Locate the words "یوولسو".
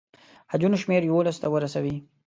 1.05-1.41